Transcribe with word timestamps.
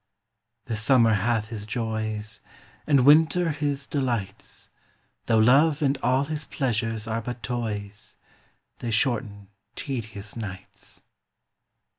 The 0.65 0.75
summer 0.75 1.13
hath 1.13 1.49
his 1.49 1.67
joys, 1.67 2.41
And 2.87 3.05
winter 3.05 3.51
his 3.51 3.85
delights; 3.85 4.71
Though 5.27 5.37
love 5.37 5.83
and 5.83 5.95
all 6.01 6.23
his 6.25 6.43
pleasures 6.43 7.05
are 7.05 7.21
but 7.21 7.43
toys, 7.43 8.17
They 8.79 8.89
shorten 8.89 9.49
tedious 9.75 10.35
nights. 10.35 11.03